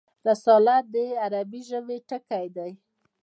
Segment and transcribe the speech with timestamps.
[0.27, 2.73] رساله د عربي ژبي ټکی دﺉ.